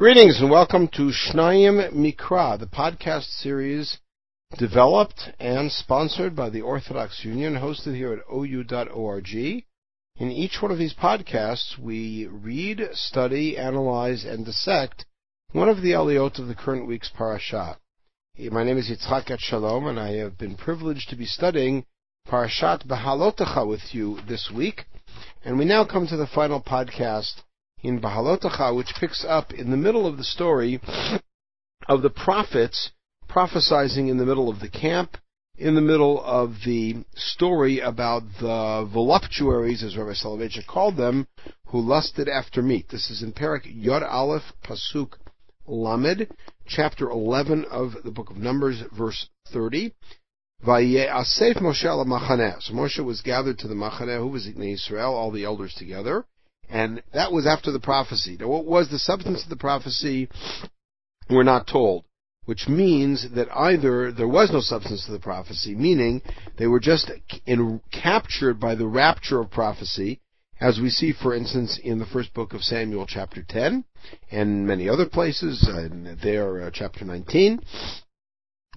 Greetings 0.00 0.40
and 0.40 0.50
welcome 0.50 0.88
to 0.88 1.12
Shnayim 1.12 1.92
Mikra, 1.92 2.58
the 2.58 2.64
podcast 2.64 3.38
series 3.38 3.98
developed 4.56 5.28
and 5.38 5.70
sponsored 5.70 6.34
by 6.34 6.48
the 6.48 6.62
Orthodox 6.62 7.22
Union, 7.22 7.56
hosted 7.56 7.94
here 7.94 8.14
at 8.14 8.20
ou.org. 8.32 9.34
In 9.34 10.30
each 10.30 10.62
one 10.62 10.70
of 10.70 10.78
these 10.78 10.94
podcasts, 10.94 11.78
we 11.78 12.26
read, 12.28 12.80
study, 12.94 13.58
analyze, 13.58 14.24
and 14.24 14.46
dissect 14.46 15.04
one 15.52 15.68
of 15.68 15.82
the 15.82 15.90
aliyot 15.90 16.38
of 16.38 16.48
the 16.48 16.54
current 16.54 16.88
week's 16.88 17.10
parasha. 17.10 17.76
My 18.50 18.64
name 18.64 18.78
is 18.78 18.88
Yitzchak 18.88 19.26
Etshalom, 19.26 19.86
and 19.86 20.00
I 20.00 20.12
have 20.12 20.38
been 20.38 20.56
privileged 20.56 21.10
to 21.10 21.16
be 21.16 21.26
studying 21.26 21.84
Parashat 22.26 22.86
Behalotecha 22.86 23.68
with 23.68 23.92
you 23.94 24.18
this 24.26 24.50
week. 24.50 24.86
And 25.44 25.58
we 25.58 25.66
now 25.66 25.84
come 25.84 26.06
to 26.06 26.16
the 26.16 26.26
final 26.26 26.62
podcast 26.62 27.42
in 27.82 28.00
Behalotecha, 28.00 28.74
which 28.74 28.94
picks 28.98 29.24
up 29.24 29.52
in 29.52 29.70
the 29.70 29.76
middle 29.76 30.06
of 30.06 30.16
the 30.16 30.24
story 30.24 30.80
of 31.88 32.02
the 32.02 32.10
prophets 32.10 32.90
prophesizing 33.28 34.08
in 34.08 34.18
the 34.18 34.26
middle 34.26 34.48
of 34.48 34.60
the 34.60 34.68
camp, 34.68 35.16
in 35.56 35.74
the 35.74 35.80
middle 35.80 36.22
of 36.24 36.54
the 36.64 36.96
story 37.14 37.80
about 37.80 38.22
the 38.40 38.88
voluptuaries, 38.92 39.82
as 39.84 39.96
Rabbi 39.96 40.12
Soloveitchik 40.12 40.66
called 40.66 40.96
them, 40.96 41.28
who 41.66 41.80
lusted 41.80 42.28
after 42.28 42.62
meat. 42.62 42.88
This 42.90 43.10
is 43.10 43.22
in 43.22 43.32
Parak 43.32 43.62
Yod 43.64 44.02
Aleph 44.02 44.52
Pasuk 44.64 45.14
Lamed, 45.66 46.28
chapter 46.66 47.08
11 47.10 47.66
of 47.66 47.92
the 48.04 48.10
book 48.10 48.30
of 48.30 48.36
Numbers, 48.36 48.82
verse 48.96 49.28
30. 49.52 49.94
Vaye'asef 50.66 51.56
Moshe 51.56 51.84
al 51.84 52.04
So 52.60 52.74
Moshe 52.74 53.04
was 53.04 53.22
gathered 53.22 53.58
to 53.58 53.68
the 53.68 53.74
Machaneh, 53.74 54.18
who 54.18 54.28
was 54.28 54.46
in 54.46 54.62
Israel, 54.62 55.14
all 55.14 55.30
the 55.30 55.44
elders 55.44 55.74
together. 55.74 56.24
And 56.70 57.02
that 57.12 57.32
was 57.32 57.46
after 57.46 57.72
the 57.72 57.80
prophecy. 57.80 58.36
Now, 58.38 58.48
what 58.48 58.64
was 58.64 58.88
the 58.88 58.98
substance 58.98 59.42
of 59.42 59.48
the 59.48 59.56
prophecy? 59.56 60.28
We're 61.28 61.42
not 61.42 61.66
told. 61.66 62.04
Which 62.44 62.68
means 62.68 63.26
that 63.34 63.48
either 63.54 64.12
there 64.12 64.28
was 64.28 64.50
no 64.50 64.60
substance 64.60 65.04
to 65.06 65.12
the 65.12 65.18
prophecy, 65.18 65.74
meaning 65.74 66.22
they 66.58 66.66
were 66.66 66.80
just 66.80 67.10
in, 67.46 67.80
captured 67.92 68.58
by 68.58 68.74
the 68.74 68.86
rapture 68.86 69.40
of 69.40 69.50
prophecy, 69.50 70.20
as 70.60 70.78
we 70.80 70.90
see, 70.90 71.12
for 71.12 71.34
instance, 71.34 71.78
in 71.82 71.98
the 71.98 72.06
first 72.06 72.34
book 72.34 72.52
of 72.52 72.62
Samuel, 72.62 73.06
chapter 73.06 73.42
10, 73.42 73.84
and 74.30 74.66
many 74.66 74.88
other 74.88 75.06
places, 75.06 75.66
and 75.68 76.18
there, 76.20 76.62
uh, 76.62 76.70
chapter 76.72 77.04
19. 77.04 77.60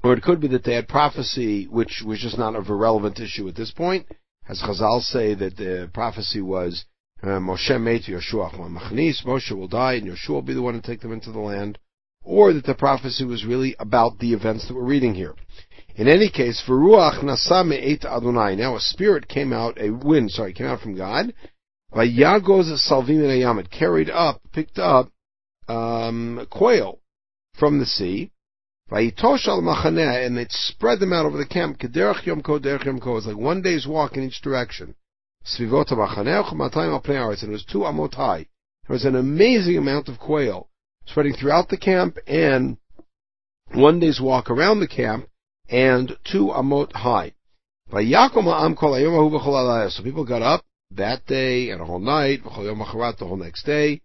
Or 0.03 0.13
it 0.13 0.23
could 0.23 0.39
be 0.39 0.47
that 0.49 0.63
they 0.63 0.75
had 0.75 0.87
prophecy, 0.87 1.65
which 1.65 2.03
was 2.05 2.19
just 2.19 2.37
not 2.37 2.55
of 2.55 2.69
a 2.69 2.75
relevant 2.75 3.19
issue 3.19 3.47
at 3.47 3.55
this 3.55 3.71
point, 3.71 4.07
as 4.47 4.61
Chazal 4.61 5.01
say 5.01 5.33
that 5.35 5.57
the 5.57 5.89
prophecy 5.93 6.41
was 6.41 6.85
uh, 7.23 7.39
Moshe 7.39 7.81
made 7.81 8.03
Yeshua 8.03 8.53
Machnis, 8.53 9.25
Moshe 9.25 9.51
will 9.51 9.67
die 9.67 9.93
and 9.93 10.07
Yeshua 10.07 10.29
will 10.29 10.41
be 10.41 10.53
the 10.53 10.61
one 10.61 10.73
to 10.73 10.81
take 10.81 11.01
them 11.01 11.13
into 11.13 11.31
the 11.31 11.39
land, 11.39 11.79
or 12.21 12.53
that 12.53 12.65
the 12.65 12.75
prophecy 12.75 13.23
was 13.23 13.45
really 13.45 13.75
about 13.79 14.19
the 14.19 14.33
events 14.33 14.67
that 14.67 14.75
we're 14.75 14.83
reading 14.83 15.15
here. 15.15 15.33
In 15.95 16.07
any 16.07 16.29
case, 16.29 16.61
Veruach 16.67 17.23
Nasa 17.23 17.65
Me'et 17.65 18.03
Adonai. 18.03 18.55
Now 18.55 18.75
a 18.75 18.79
spirit 18.79 19.27
came 19.27 19.53
out, 19.53 19.79
a 19.79 19.91
wind, 19.91 20.31
sorry, 20.31 20.53
came 20.53 20.67
out 20.67 20.81
from 20.81 20.97
God. 20.97 21.33
Vayagoz 21.93 22.71
Salvim 22.89 23.21
Ayam. 23.21 23.59
It 23.59 23.69
carried 23.69 24.09
up, 24.09 24.41
picked 24.51 24.79
up, 24.79 25.11
um, 25.67 26.47
quail 26.49 26.99
from 27.57 27.79
the 27.79 27.85
sea. 27.85 28.31
Vayitosh 28.91 29.47
al 29.47 29.61
Machaneh, 29.61 30.25
and 30.25 30.37
it 30.37 30.51
spread 30.51 30.99
them 30.99 31.13
out 31.13 31.25
over 31.25 31.37
the 31.37 31.45
camp. 31.45 31.79
Kederach 31.79 32.25
Yom 32.25 32.41
Ko, 32.41 32.59
Yom 32.59 32.99
Ko. 32.99 33.17
It's 33.17 33.27
like 33.27 33.37
one 33.37 33.61
day's 33.61 33.87
walk 33.87 34.17
in 34.17 34.23
each 34.23 34.41
direction. 34.41 34.95
Svivot 35.45 35.91
and 35.91 36.27
it 36.27 37.51
was 37.51 37.65
two 37.65 37.79
amot 37.79 38.13
high. 38.13 38.47
There 38.87 38.93
was 38.93 39.05
an 39.05 39.15
amazing 39.15 39.77
amount 39.77 40.09
of 40.09 40.19
quail 40.19 40.69
spreading 41.05 41.33
throughout 41.33 41.69
the 41.69 41.77
camp 41.77 42.17
and 42.27 42.77
one 43.73 43.99
day's 43.99 44.21
walk 44.21 44.49
around 44.49 44.79
the 44.79 44.87
camp 44.87 45.27
and 45.69 46.17
two 46.23 46.47
amot 46.47 46.93
high. 46.93 47.33
So 47.91 47.97
people 50.03 50.25
got 50.25 50.41
up 50.41 50.65
that 50.91 51.25
day 51.25 51.69
and 51.69 51.81
a 51.81 51.85
whole 51.85 51.99
night, 51.99 52.43
the 52.43 52.49
whole 52.49 53.37
next 53.37 53.65
day. 53.65 54.01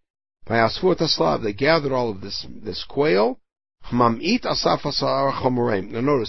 They 0.49 1.53
gathered 1.53 1.93
all 1.93 2.11
of 2.11 2.21
this, 2.21 2.47
this 2.63 2.85
quail. 2.89 3.39
Now 3.93 4.09
notice, 4.09 4.63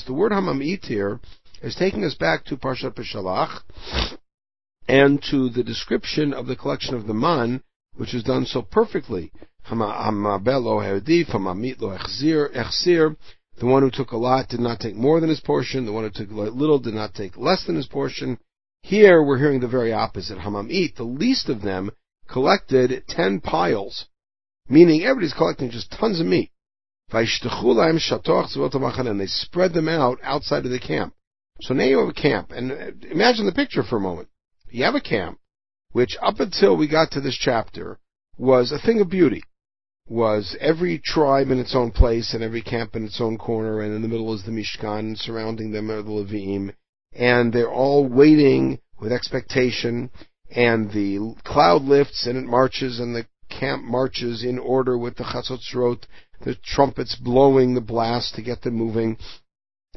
the 0.04 0.14
word 0.14 0.32
hamamit 0.32 0.86
here 0.86 1.20
is 1.62 1.76
taking 1.76 2.06
us 2.06 2.16
back 2.16 2.46
to 2.46 2.58
Parshat 2.58 2.96
Beshalach, 2.96 3.62
and 4.90 5.24
to 5.30 5.50
the 5.50 5.64
description 5.64 6.34
of 6.34 6.48
the 6.48 6.56
collection 6.56 6.96
of 6.96 7.06
the 7.06 7.14
man, 7.14 7.62
which 7.96 8.16
is 8.16 8.24
done 8.24 8.48
so 8.48 8.64
perfectly. 8.64 9.32
The 9.70 9.76
one 13.62 13.84
who 13.84 13.92
took 13.92 14.12
a 14.12 14.18
lot 14.18 14.50
did 14.50 14.60
not 14.60 14.80
take 14.80 14.96
more 14.96 15.20
than 15.20 15.30
his 15.30 15.42
portion. 15.42 15.86
The 15.86 15.92
one 15.92 16.06
who 16.06 16.10
took 16.10 16.32
little 16.32 16.80
did 16.80 16.96
not 16.96 17.14
take 17.14 17.38
less 17.38 17.66
than 17.66 17.76
his 17.76 17.86
portion. 17.86 18.40
Here 18.82 19.22
we're 19.22 19.38
hearing 19.38 19.60
the 19.60 19.68
very 19.68 19.94
opposite. 19.94 20.40
Hamamit, 20.40 20.96
the 20.96 21.04
least 21.04 21.50
of 21.50 21.62
them, 21.62 21.92
collected 22.28 23.04
ten 23.08 23.42
piles, 23.42 24.08
meaning 24.68 25.04
everybody's 25.04 25.34
collecting 25.34 25.70
just 25.70 25.92
tons 25.92 26.20
of 26.20 26.26
meat. 26.26 26.50
And 27.12 27.28
they 29.20 29.28
spread 29.28 29.74
them 29.74 29.90
out 29.90 30.18
outside 30.24 30.66
of 30.66 30.72
the 30.72 30.80
camp. 30.80 31.14
So 31.62 31.76
now 31.76 31.84
you 31.84 32.00
have 32.00 32.10
a 32.10 32.14
camp, 32.14 32.52
and 32.52 32.72
uh, 32.72 32.92
imagine 33.12 33.46
the 33.46 33.52
picture 33.52 33.84
for 33.84 33.98
a 33.98 34.02
moment. 34.02 34.29
Camp, 35.04 35.40
which 35.94 36.16
up 36.22 36.40
until 36.40 36.78
we 36.78 36.88
got 36.88 37.10
to 37.10 37.20
this 37.20 37.36
chapter 37.36 37.98
was 38.38 38.72
a 38.72 38.78
thing 38.78 39.02
of 39.02 39.10
beauty. 39.10 39.42
Was 40.08 40.56
every 40.60 41.00
tribe 41.00 41.50
in 41.50 41.58
its 41.58 41.74
own 41.76 41.90
place 41.90 42.36
and 42.36 42.44
every 42.44 42.62
camp 42.62 42.96
in 42.96 43.04
its 43.04 43.20
own 43.20 43.40
corner, 43.40 43.82
and 43.82 43.96
in 43.96 44.04
the 44.04 44.08
middle 44.08 44.32
is 44.36 44.44
the 44.44 44.52
Mishkan, 44.52 45.18
surrounding 45.18 45.72
them 45.72 45.90
are 45.90 46.04
the 46.04 46.12
Levim, 46.12 46.76
and 47.14 47.52
they're 47.52 47.72
all 47.72 48.08
waiting 48.08 48.80
with 49.00 49.12
expectation, 49.12 50.12
and 50.52 50.92
the 50.92 51.36
cloud 51.44 51.84
lifts 51.84 52.28
and 52.28 52.38
it 52.38 52.46
marches, 52.46 53.00
and 53.00 53.16
the 53.16 53.26
camp 53.50 53.84
marches 53.84 54.44
in 54.44 54.60
order 54.60 54.96
with 55.00 55.16
the 55.16 55.24
Chatzotzrot, 55.24 56.06
the 56.42 56.54
trumpets 56.54 57.16
blowing 57.16 57.74
the 57.74 57.82
blast 57.82 58.36
to 58.36 58.44
get 58.44 58.62
them 58.62 58.76
moving, 58.76 59.18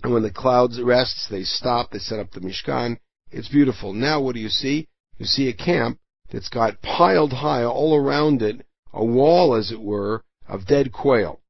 and 0.03 0.15
when 0.15 0.23
the 0.23 0.31
clouds 0.31 0.81
rests, 0.81 1.29
they 1.29 1.43
stop, 1.43 1.91
they 1.91 1.99
set 1.99 2.19
up 2.19 2.31
the 2.31 2.41
Mishkan, 2.41 2.99
it's 3.33 3.49
beautiful. 3.49 3.93
Now 3.93 4.21
what 4.21 4.35
do 4.35 4.41
you 4.41 4.49
see? 4.49 4.89
You 5.19 5.27
see 5.27 5.49
a 5.49 5.53
camp 5.53 5.99
that's 6.33 6.49
got 6.49 6.83
piled 6.83 7.33
high 7.33 7.65
all 7.65 7.97
around 7.97 8.43
it, 8.43 8.65
a 8.93 9.05
wall 9.05 9.55
as 9.55 9.71
it 9.71 9.81
were, 9.81 10.25
of 10.49 10.67
dead 10.67 10.93
quail. 10.93 11.41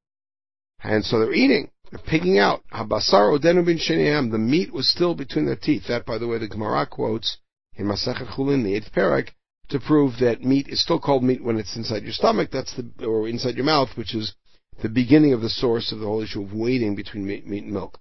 And 0.82 1.04
so 1.04 1.18
they're 1.18 1.32
eating. 1.32 1.70
They're 1.90 2.00
picking 2.00 2.38
out. 2.38 2.62
Habasar 2.72 3.38
odenu 3.38 3.64
bin 3.64 4.30
The 4.30 4.38
meat 4.38 4.72
was 4.72 4.90
still 4.90 5.14
between 5.14 5.46
their 5.46 5.56
teeth. 5.56 5.84
That, 5.88 6.06
by 6.06 6.18
the 6.18 6.26
way, 6.26 6.38
the 6.38 6.48
Gemara 6.48 6.86
quotes 6.86 7.38
in 7.74 7.86
Masechet 7.86 8.34
Chulin, 8.34 8.64
the 8.64 8.74
eighth 8.74 8.92
parak, 8.92 9.30
to 9.68 9.78
prove 9.78 10.18
that 10.18 10.42
meat 10.42 10.68
is 10.68 10.82
still 10.82 10.98
called 10.98 11.22
meat 11.22 11.42
when 11.42 11.58
it's 11.58 11.76
inside 11.76 12.02
your 12.02 12.12
stomach. 12.12 12.50
That's 12.50 12.74
the 12.74 13.06
or 13.06 13.28
inside 13.28 13.56
your 13.56 13.64
mouth, 13.64 13.96
which 13.96 14.14
is 14.14 14.34
the 14.82 14.88
beginning 14.88 15.32
of 15.32 15.40
the 15.40 15.48
source 15.48 15.92
of 15.92 16.00
the 16.00 16.06
whole 16.06 16.22
issue 16.22 16.42
of 16.42 16.52
waiting 16.52 16.94
between 16.94 17.26
meat, 17.26 17.46
meat 17.46 17.64
and 17.64 17.72
milk. 17.72 17.98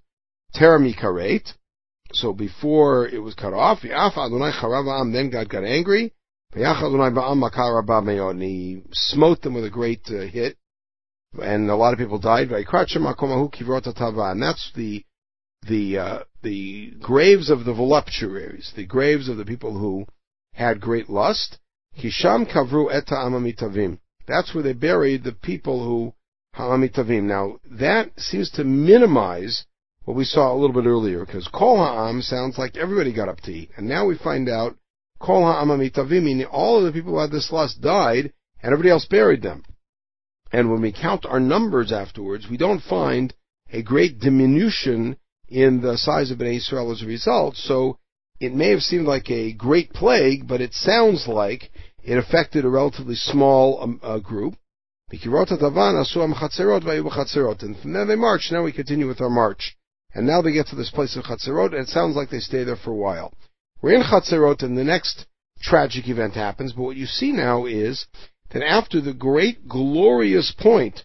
Teramikaret, 0.54 1.54
so 2.12 2.32
before 2.32 3.06
it 3.08 3.18
was 3.18 3.34
cut 3.34 3.52
off, 3.52 3.82
then 3.82 5.30
God 5.30 5.48
got 5.48 5.64
angry. 5.64 6.12
And 6.54 8.42
he 8.42 8.82
smote 8.92 9.42
them 9.42 9.54
with 9.54 9.64
a 9.64 9.70
great 9.70 10.02
uh, 10.08 10.26
hit. 10.26 10.56
And 11.40 11.70
a 11.70 11.76
lot 11.76 11.92
of 11.94 11.98
people 11.98 12.18
died. 12.18 12.50
And 12.50 12.66
that's 14.42 14.72
the 14.76 15.04
the 15.68 15.98
uh, 15.98 16.18
the 16.42 16.92
graves 17.00 17.48
of 17.48 17.64
the 17.64 17.72
voluptuaries, 17.72 18.72
the 18.74 18.84
graves 18.84 19.28
of 19.28 19.36
the 19.36 19.44
people 19.44 19.78
who 19.78 20.06
had 20.54 20.80
great 20.80 21.08
lust. 21.08 21.58
Kisham 21.98 22.46
kavru 22.50 22.92
eta 22.92 23.14
amamitavim. 23.14 23.98
That's 24.26 24.54
where 24.54 24.62
they 24.62 24.72
buried 24.72 25.24
the 25.24 25.32
people 25.32 25.84
who 25.84 26.14
ha'amitavim. 26.54 27.24
Now 27.24 27.58
that 27.64 28.18
seems 28.18 28.50
to 28.52 28.64
minimize 28.64 29.64
what 30.04 30.16
we 30.16 30.24
saw 30.24 30.52
a 30.52 30.58
little 30.58 30.74
bit 30.74 30.88
earlier, 30.88 31.24
because 31.24 31.48
Kol 31.48 31.76
Ha'am 31.76 32.22
sounds 32.22 32.58
like 32.58 32.76
everybody 32.76 33.12
got 33.12 33.28
up 33.28 33.40
to 33.42 33.52
eat. 33.52 33.70
And 33.76 33.88
now 33.88 34.06
we 34.06 34.16
find 34.18 34.48
out 34.48 34.76
Kol 35.20 35.44
Ha'am 35.44 35.68
Amitavim, 35.68 36.24
meaning 36.24 36.46
all 36.46 36.78
of 36.78 36.84
the 36.84 36.92
people 36.92 37.12
who 37.12 37.20
had 37.20 37.30
this 37.30 37.52
lust 37.52 37.80
died, 37.80 38.32
and 38.62 38.72
everybody 38.72 38.90
else 38.90 39.06
buried 39.06 39.42
them. 39.42 39.64
And 40.52 40.70
when 40.70 40.82
we 40.82 40.92
count 40.92 41.24
our 41.24 41.40
numbers 41.40 41.92
afterwards, 41.92 42.46
we 42.50 42.56
don't 42.56 42.82
find 42.82 43.32
a 43.72 43.82
great 43.82 44.18
diminution 44.18 45.16
in 45.48 45.80
the 45.80 45.96
size 45.96 46.30
of 46.30 46.38
Bnei 46.38 46.56
Israel 46.56 46.92
as 46.92 47.02
a 47.02 47.06
result. 47.06 47.56
So 47.56 47.98
it 48.40 48.54
may 48.54 48.70
have 48.70 48.82
seemed 48.82 49.06
like 49.06 49.30
a 49.30 49.52
great 49.52 49.92
plague, 49.92 50.48
but 50.48 50.60
it 50.60 50.74
sounds 50.74 51.28
like 51.28 51.70
it 52.02 52.18
affected 52.18 52.64
a 52.64 52.68
relatively 52.68 53.14
small 53.14 53.82
um, 53.82 54.00
uh, 54.02 54.18
group. 54.18 54.56
And 57.62 57.78
from 57.78 57.92
there 57.92 58.06
they 58.06 58.16
march. 58.16 58.48
Now 58.50 58.64
we 58.64 58.72
continue 58.72 59.06
with 59.06 59.20
our 59.20 59.30
march. 59.30 59.76
And 60.14 60.26
now 60.26 60.42
they 60.42 60.52
get 60.52 60.66
to 60.68 60.76
this 60.76 60.90
place 60.90 61.16
of 61.16 61.24
Chatzerot, 61.24 61.72
and 61.72 61.82
it 61.82 61.88
sounds 61.88 62.16
like 62.16 62.30
they 62.30 62.40
stay 62.40 62.64
there 62.64 62.76
for 62.76 62.90
a 62.90 62.96
while. 62.96 63.32
We're 63.80 63.96
in 63.96 64.02
Chatzerot, 64.02 64.62
and 64.62 64.76
the 64.76 64.84
next 64.84 65.26
tragic 65.60 66.08
event 66.08 66.34
happens, 66.34 66.72
but 66.72 66.82
what 66.82 66.96
you 66.96 67.06
see 67.06 67.32
now 67.32 67.66
is 67.66 68.06
that 68.50 68.62
after 68.62 69.00
the 69.00 69.14
great 69.14 69.68
glorious 69.68 70.54
point 70.58 71.04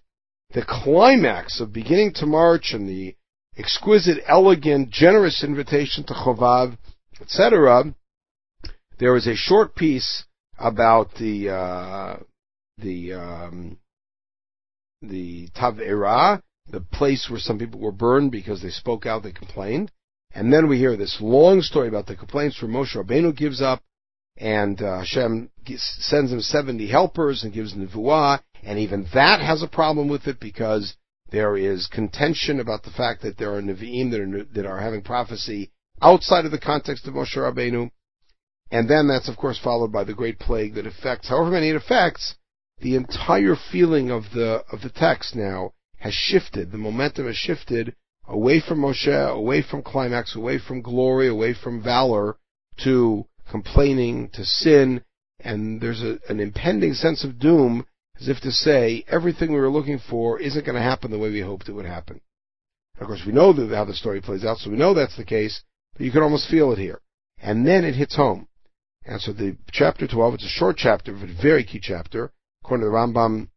the 0.53 0.65
climax 0.65 1.59
of 1.59 1.73
beginning 1.73 2.13
to 2.13 2.25
march 2.25 2.71
and 2.73 2.87
the 2.87 3.15
exquisite, 3.57 4.23
elegant, 4.27 4.89
generous 4.89 5.43
invitation 5.43 6.03
to 6.05 6.13
Chovav, 6.13 6.77
etc., 7.19 7.93
there 8.99 9.15
is 9.15 9.27
a 9.27 9.35
short 9.35 9.75
piece 9.75 10.23
about 10.57 11.13
the 11.15 11.49
uh, 11.49 12.17
the 12.77 13.13
um, 13.13 13.77
the 15.01 15.49
Tavera, 15.49 16.41
the 16.69 16.81
place 16.81 17.29
where 17.29 17.39
some 17.39 17.59
people 17.59 17.79
were 17.79 17.91
burned 17.91 18.31
because 18.31 18.61
they 18.61 18.69
spoke 18.69 19.05
out, 19.05 19.23
they 19.23 19.31
complained, 19.31 19.91
and 20.31 20.51
then 20.51 20.67
we 20.67 20.77
hear 20.77 20.95
this 20.95 21.17
long 21.21 21.61
story 21.61 21.87
about 21.87 22.05
the 22.05 22.15
complaints 22.15 22.61
where 22.61 22.69
Moshe 22.69 22.95
Rabbeinu 22.95 23.35
gives 23.35 23.61
up, 23.61 23.81
and 24.37 24.81
uh, 24.81 24.99
Hashem 24.99 25.49
sends 25.75 26.31
him 26.31 26.41
70 26.41 26.87
helpers 26.87 27.43
and 27.43 27.53
gives 27.53 27.73
Nevuah, 27.73 28.41
and 28.63 28.77
even 28.79 29.07
that 29.13 29.39
has 29.39 29.63
a 29.63 29.67
problem 29.67 30.09
with 30.09 30.27
it 30.27 30.39
because 30.39 30.95
there 31.31 31.57
is 31.57 31.87
contention 31.87 32.59
about 32.59 32.83
the 32.83 32.91
fact 32.91 33.21
that 33.23 33.37
there 33.37 33.55
are 33.55 33.61
Nevi'im 33.61 34.11
that 34.11 34.21
are, 34.21 34.43
that 34.53 34.65
are 34.65 34.79
having 34.79 35.01
prophecy 35.01 35.71
outside 36.01 36.45
of 36.45 36.51
the 36.51 36.59
context 36.59 37.07
of 37.07 37.15
Moshe 37.15 37.35
Rabbeinu. 37.35 37.89
And 38.69 38.89
then 38.89 39.07
that's 39.07 39.29
of 39.29 39.37
course 39.37 39.59
followed 39.61 39.91
by 39.91 40.03
the 40.03 40.13
great 40.13 40.39
plague 40.39 40.75
that 40.75 40.85
affects, 40.85 41.29
however 41.29 41.51
many 41.51 41.69
it 41.69 41.75
affects, 41.75 42.35
the 42.79 42.95
entire 42.95 43.55
feeling 43.71 44.11
of 44.11 44.23
the, 44.33 44.63
of 44.71 44.81
the 44.81 44.89
text 44.89 45.35
now 45.35 45.73
has 45.97 46.13
shifted. 46.13 46.71
The 46.71 46.77
momentum 46.77 47.25
has 47.25 47.37
shifted 47.37 47.95
away 48.27 48.59
from 48.59 48.79
Moshe, 48.79 49.29
away 49.29 49.61
from 49.61 49.81
climax, 49.81 50.35
away 50.35 50.59
from 50.59 50.81
glory, 50.81 51.27
away 51.27 51.53
from 51.53 51.81
valor 51.81 52.37
to 52.83 53.25
complaining, 53.49 54.29
to 54.33 54.43
sin, 54.43 55.01
and 55.39 55.79
there's 55.81 56.01
a, 56.01 56.19
an 56.29 56.39
impending 56.39 56.93
sense 56.93 57.23
of 57.23 57.39
doom 57.39 57.85
as 58.19 58.27
if 58.27 58.39
to 58.41 58.51
say 58.51 59.05
everything 59.07 59.51
we 59.51 59.59
were 59.59 59.69
looking 59.69 59.99
for 60.09 60.39
isn't 60.39 60.65
going 60.65 60.75
to 60.75 60.81
happen 60.81 61.11
the 61.11 61.19
way 61.19 61.29
we 61.29 61.41
hoped 61.41 61.69
it 61.69 61.73
would 61.73 61.85
happen. 61.85 62.19
Of 62.99 63.07
course, 63.07 63.21
we 63.25 63.31
know 63.31 63.53
how 63.53 63.85
the 63.85 63.93
story 63.93 64.21
plays 64.21 64.43
out, 64.43 64.57
so 64.57 64.71
we 64.71 64.77
know 64.77 64.93
that's 64.93 65.17
the 65.17 65.23
case, 65.23 65.61
but 65.93 66.01
you 66.01 66.11
can 66.11 66.23
almost 66.23 66.49
feel 66.49 66.71
it 66.71 66.79
here. 66.79 66.99
And 67.37 67.65
then 67.65 67.85
it 67.85 67.93
hits 67.93 68.15
home. 68.15 68.47
And 69.05 69.21
so 69.21 69.31
the 69.33 69.55
chapter 69.71 70.07
12, 70.07 70.33
it's 70.35 70.45
a 70.45 70.49
short 70.49 70.77
chapter, 70.77 71.13
but 71.13 71.29
a 71.29 71.41
very 71.41 71.63
key 71.63 71.79
chapter. 71.79 72.31
According 72.63 72.85
to 72.85 72.89
the 72.89 72.95
Rambam, 72.95 73.49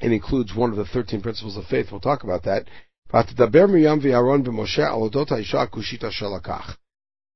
it 0.00 0.12
includes 0.12 0.54
one 0.54 0.70
of 0.70 0.76
the 0.76 0.84
13 0.84 1.20
principles 1.22 1.56
of 1.56 1.64
faith. 1.66 1.90
We'll 1.90 2.00
talk 2.00 2.22
about 2.22 2.44
that. 2.44 2.68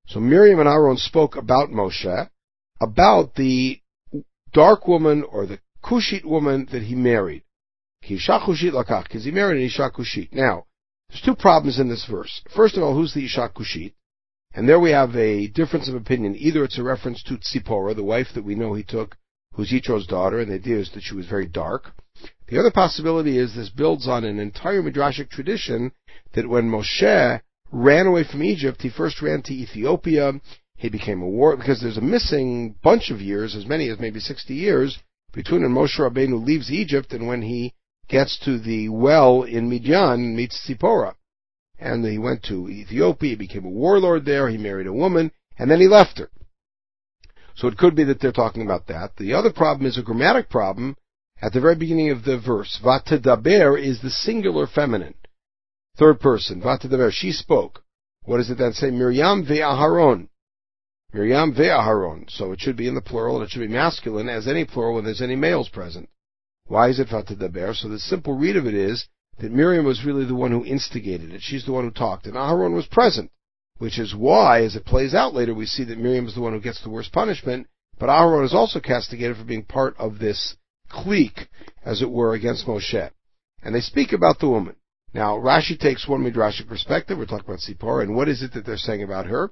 So 0.09 0.21
Miriam 0.21 0.61
and 0.61 0.69
Aaron 0.69 0.97
spoke 0.97 1.37
about 1.37 1.71
Moshe, 1.71 2.29
about 2.81 3.35
the 3.35 3.81
dark 4.53 4.87
woman 4.87 5.23
or 5.23 5.47
the 5.47 5.61
Kushite 5.83 6.25
woman 6.25 6.69
that 6.73 6.83
he 6.83 6.95
married. 6.95 7.43
Because 8.07 9.25
he 9.25 9.31
married 9.31 9.59
an 9.59 9.67
Isha. 9.67 9.91
Now, 10.33 10.67
there's 11.09 11.23
two 11.23 11.35
problems 11.35 11.79
in 11.79 11.89
this 11.89 12.05
verse. 12.05 12.43
First 12.55 12.77
of 12.77 12.83
all, 12.83 12.95
who's 12.95 13.15
the 13.15 13.25
Isha 13.25 13.51
Kushite? 13.55 13.95
And 14.55 14.69
there 14.69 14.81
we 14.81 14.91
have 14.91 15.17
a 15.17 15.47
difference 15.49 15.89
of 15.89 15.95
opinion. 15.95 16.37
Either 16.37 16.65
it's 16.65 16.79
a 16.79 16.83
reference 16.83 17.23
to 17.23 17.39
Tzipora, 17.39 17.97
the 17.97 18.05
wife 18.05 18.29
that 18.35 18.45
we 18.45 18.55
know 18.55 18.75
he 18.75 18.83
took, 18.83 19.17
who's 19.55 19.71
Yitro's 19.71 20.07
daughter, 20.07 20.41
and 20.41 20.51
the 20.51 20.57
idea 20.57 20.79
is 20.79 20.91
that 20.93 21.03
she 21.03 21.15
was 21.15 21.27
very 21.27 21.47
dark. 21.47 21.93
The 22.53 22.59
other 22.59 22.71
possibility 22.71 23.39
is 23.39 23.55
this 23.55 23.71
builds 23.71 24.07
on 24.07 24.25
an 24.25 24.39
entire 24.39 24.83
Midrashic 24.83 25.31
tradition 25.31 25.93
that 26.35 26.51
when 26.51 26.69
Moshe 26.69 27.41
ran 27.71 28.07
away 28.07 28.25
from 28.25 28.43
Egypt, 28.43 28.83
he 28.83 28.91
first 28.91 29.23
ran 29.23 29.41
to 29.45 29.55
Ethiopia, 29.55 30.35
he 30.77 30.91
became 30.91 31.23
a 31.23 31.27
war, 31.27 31.57
because 31.57 31.81
there's 31.81 31.97
a 31.97 32.03
missing 32.03 32.75
bunch 32.83 33.11
of 33.11 33.23
years, 33.23 33.57
as 33.57 33.65
many 33.65 33.89
as 33.89 33.99
maybe 33.99 34.21
60 34.21 34.53
years, 34.53 34.99
between 35.33 35.63
when 35.63 35.73
Moshe 35.73 35.99
Rabbeinu 35.99 36.45
leaves 36.45 36.71
Egypt 36.71 37.15
and 37.15 37.27
when 37.27 37.41
he 37.41 37.73
gets 38.07 38.39
to 38.41 38.59
the 38.59 38.91
well 38.91 39.45
in 39.45 39.71
Midian 39.71 40.21
and 40.21 40.37
meets 40.37 40.61
Tzipora. 40.69 41.15
And 41.79 42.05
he 42.05 42.19
went 42.19 42.43
to 42.49 42.69
Ethiopia, 42.69 43.31
he 43.31 43.37
became 43.37 43.65
a 43.65 43.71
warlord 43.71 44.27
there, 44.27 44.51
he 44.51 44.59
married 44.59 44.89
a 44.89 44.93
woman, 44.93 45.33
and 45.59 45.71
then 45.71 45.81
he 45.81 45.89
left 45.89 46.19
her. 46.19 46.29
So 47.55 47.67
it 47.69 47.79
could 47.79 47.95
be 47.95 48.05
that 48.05 48.21
they're 48.21 48.31
talking 48.31 48.61
about 48.61 48.89
that. 48.89 49.17
The 49.17 49.33
other 49.33 49.55
problem 49.55 49.87
is 49.87 49.97
a 49.97 50.03
grammatic 50.03 50.51
problem 50.51 50.99
at 51.43 51.53
the 51.53 51.61
very 51.61 51.75
beginning 51.75 52.11
of 52.11 52.25
the 52.25 52.39
verse. 52.39 52.81
Vatadaber 52.83 53.79
is 53.79 54.01
the 54.01 54.11
singular 54.11 54.69
feminine. 54.69 55.15
Third 55.97 56.21
person. 56.21 56.63
Vatadaber, 56.63 57.11
she 57.13 57.33
spoke. 57.33 57.83
What 58.23 58.37
does 58.37 58.49
it 58.49 58.59
then 58.59 58.73
say? 58.73 58.91
Miriam 58.91 59.45
ve'aharon. 59.45 60.29
Miriam 61.13 61.53
ve'aharon. 61.53 62.31
So 62.31 62.53
it 62.53 62.61
should 62.61 62.77
be 62.77 62.87
in 62.87 62.95
the 62.95 63.03
plural 63.03 63.37
and 63.37 63.45
it 63.45 63.51
should 63.51 63.59
be 63.61 63.69
masculine 63.69 64.29
as 64.29 64.47
any 64.47 64.65
plural 64.65 64.95
when 64.95 65.05
there's 65.05 65.21
any 65.21 65.35
males 65.35 65.69
present. 65.69 66.09
Why 66.67 66.89
is 66.89 67.01
it 67.01 67.09
vatadaber? 67.09 67.75
So 67.75 67.89
the 67.89 67.99
simple 67.99 68.39
read 68.39 68.57
of 68.57 68.67
it 68.67 68.75
is 68.75 69.09
that 69.41 69.51
Miriam 69.51 69.85
was 69.85 70.05
really 70.05 70.25
the 70.25 70.37
one 70.37 70.53
who 70.53 70.65
instigated 70.65 71.33
it. 71.33 71.43
She's 71.43 71.67
the 71.67 71.73
one 71.73 71.85
who 71.85 71.91
talked. 71.91 72.27
And 72.27 72.37
Aharon 72.37 72.75
was 72.75 72.87
present. 72.87 73.33
Which 73.79 73.99
is 73.99 74.15
why, 74.15 74.63
as 74.63 74.77
it 74.77 74.85
plays 74.85 75.13
out 75.13 75.35
later, 75.35 75.55
we 75.55 75.67
see 75.67 75.83
that 75.85 75.99
Miriam 75.99 76.29
is 76.29 76.37
the 76.37 76.41
one 76.41 76.53
who 76.53 76.61
gets 76.61 76.81
the 76.83 76.91
worst 76.91 77.11
punishment, 77.11 77.67
but 77.99 78.09
Aharon 78.09 78.45
is 78.45 78.55
also 78.55 78.79
castigated 78.79 79.37
for 79.37 79.45
being 79.45 79.65
part 79.65 79.97
of 79.99 80.21
this 80.21 80.57
clique, 80.93 81.49
as 81.85 82.03
it 82.03 82.11
were, 82.11 82.35
against 82.35 82.67
Moshe. 82.67 83.11
And 83.63 83.75
they 83.75 83.81
speak 83.81 84.13
about 84.13 84.39
the 84.39 84.49
woman. 84.49 84.77
Now, 85.15 85.37
Rashi 85.37 85.79
takes 85.79 86.09
one 86.09 86.23
midrashic 86.23 86.69
perspective. 86.69 87.19
We're 87.19 87.27
talking 87.27 87.47
about 87.47 87.61
Sipor, 87.61 88.03
and 88.03 88.17
what 88.17 88.29
is 88.29 88.43
it 88.43 88.53
that 88.55 88.65
they're 88.65 88.77
saying 88.77 89.03
about 89.03 89.27
her? 89.27 89.51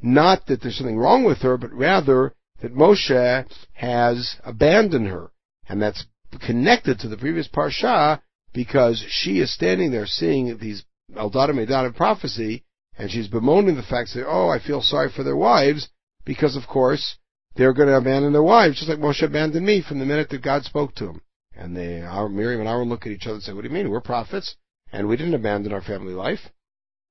Not 0.00 0.46
that 0.46 0.62
there's 0.62 0.76
something 0.76 0.98
wrong 0.98 1.24
with 1.24 1.38
her, 1.38 1.56
but 1.56 1.72
rather 1.72 2.34
that 2.60 2.74
Moshe 2.74 3.46
has 3.74 4.36
abandoned 4.44 5.08
her. 5.08 5.30
And 5.68 5.80
that's 5.80 6.06
connected 6.44 6.98
to 7.00 7.08
the 7.08 7.16
previous 7.16 7.48
Parsha 7.48 8.20
because 8.52 9.04
she 9.08 9.40
is 9.40 9.52
standing 9.52 9.90
there 9.90 10.06
seeing 10.06 10.58
these 10.58 10.84
Eldad 11.14 11.50
and 11.50 11.58
Medad 11.58 11.94
prophecy, 11.94 12.64
and 12.98 13.10
she's 13.10 13.28
bemoaning 13.28 13.76
the 13.76 13.82
fact 13.82 14.14
that, 14.14 14.26
oh, 14.26 14.48
I 14.48 14.58
feel 14.58 14.82
sorry 14.82 15.10
for 15.14 15.22
their 15.22 15.36
wives, 15.36 15.88
because 16.24 16.56
of 16.56 16.66
course, 16.66 17.16
they're 17.56 17.72
going 17.72 17.88
to 17.88 17.96
abandon 17.96 18.32
their 18.32 18.42
wives, 18.42 18.76
just 18.76 18.88
like 18.88 18.98
Moshe 18.98 19.22
abandoned 19.22 19.64
me 19.64 19.82
from 19.82 19.98
the 19.98 20.04
minute 20.04 20.28
that 20.30 20.42
God 20.42 20.64
spoke 20.64 20.94
to 20.96 21.06
him. 21.06 21.22
And 21.56 21.76
they, 21.76 22.02
our, 22.02 22.28
Miriam 22.28 22.60
and 22.60 22.68
I 22.68 22.76
look 22.76 23.06
at 23.06 23.12
each 23.12 23.26
other 23.26 23.34
and 23.34 23.42
say, 23.42 23.52
what 23.52 23.62
do 23.62 23.68
you 23.68 23.74
mean? 23.74 23.90
We're 23.90 24.00
prophets, 24.00 24.56
and 24.92 25.08
we 25.08 25.16
didn't 25.16 25.34
abandon 25.34 25.72
our 25.72 25.80
family 25.80 26.12
life. 26.12 26.40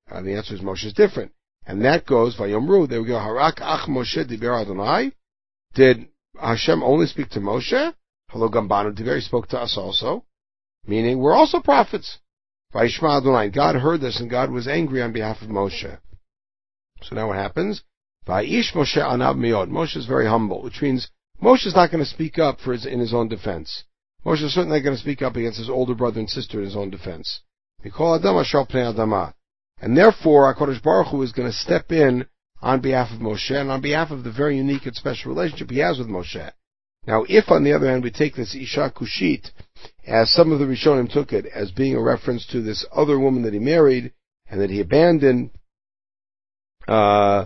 Uh, 0.10 0.22
the 0.22 0.36
answer 0.36 0.54
is 0.54 0.62
Moshe 0.62 0.86
is 0.86 0.94
different. 0.94 1.32
And 1.66 1.84
that 1.84 2.06
goes, 2.06 2.38
Vayomru, 2.38 2.88
there 2.88 3.02
we 3.02 3.08
go, 3.08 3.16
Harak 3.16 3.60
ach 3.60 3.90
Moshe 3.90 4.24
diber 4.30 4.62
Adonai. 4.62 5.14
Did 5.74 6.08
Hashem 6.40 6.84
only 6.84 7.08
speak 7.08 7.30
to 7.32 7.40
Moshe? 7.40 7.94
Hello 8.30 8.50
Gambanu 8.50 8.96
Diber, 8.96 9.16
he 9.16 9.22
spoke 9.22 9.48
to 9.48 9.60
us 9.60 9.76
also. 9.78 10.26
Meaning, 10.86 11.20
we're 11.20 11.34
also 11.34 11.60
prophets. 11.60 12.20
Vayishma 12.74 13.18
Adonai. 13.18 13.50
God 13.50 13.76
heard 13.76 14.02
this 14.02 14.20
and 14.20 14.30
God 14.30 14.52
was 14.52 14.68
angry 14.68 15.02
on 15.02 15.12
behalf 15.12 15.42
of 15.42 15.48
Moshe. 15.48 15.98
So 17.02 17.16
now 17.16 17.28
what 17.28 17.38
happens? 17.38 17.84
Vayish 18.28 18.74
Moshe 18.74 18.98
anav 18.98 19.38
miod. 19.38 19.70
Moshe 19.70 19.96
is 19.96 20.06
very 20.06 20.26
humble, 20.26 20.64
which 20.64 20.82
means 20.82 21.10
Moshe 21.42 21.68
is 21.68 21.76
not 21.76 21.92
going 21.92 22.04
to 22.04 22.10
speak 22.10 22.40
up 22.40 22.60
for 22.60 22.74
his, 22.74 22.86
in 22.86 23.00
his 23.00 23.14
own 23.14 23.28
defense. 23.28 23.84
Moshe 24.26 24.44
is 24.44 24.54
certainly 24.54 24.80
not 24.80 24.84
going 24.84 24.96
to 24.96 25.02
speak 25.02 25.22
up 25.22 25.36
against 25.36 25.60
his 25.60 25.70
older 25.70 25.94
brother 25.94 26.20
and 26.20 26.30
sister 26.30 26.60
in 26.60 26.66
his 26.66 26.76
own 26.76 26.90
defense. 26.90 27.42
Adama 27.86 29.34
And 29.80 29.96
therefore, 29.96 30.54
HaKadosh 30.54 30.82
Baruch 30.82 31.08
Hu 31.08 31.22
is 31.22 31.32
going 31.32 31.50
to 31.50 31.56
step 31.56 31.92
in 31.92 32.26
on 32.62 32.82
behalf 32.82 33.12
of 33.12 33.20
Moshe 33.20 33.52
and 33.52 33.70
on 33.70 33.82
behalf 33.82 34.10
of 34.10 34.24
the 34.24 34.32
very 34.32 34.58
unique 34.58 34.88
and 34.88 34.96
special 34.96 35.32
relationship 35.32 35.70
he 35.70 35.80
has 35.80 36.00
with 36.00 36.08
Moshe. 36.08 36.52
Now, 37.06 37.24
if 37.30 37.52
on 37.52 37.64
the 37.64 37.74
other 37.74 37.88
hand 37.88 38.04
we 38.04 38.10
take 38.10 38.36
this 38.36 38.56
Isha 38.56 38.92
Kushit, 38.96 39.52
as 40.08 40.32
some 40.32 40.52
of 40.52 40.58
the 40.58 40.66
Rishonim 40.66 41.12
took 41.12 41.32
it, 41.32 41.46
as 41.46 41.72
being 41.72 41.96
a 41.96 42.02
reference 42.02 42.48
to 42.48 42.64
this 42.64 42.84
other 42.92 43.20
woman 43.20 43.44
that 43.44 43.54
he 43.54 43.60
married 43.60 44.14
and 44.48 44.60
that 44.60 44.72
he 44.72 44.80
abandoned, 44.80 45.52
uh, 46.88 47.46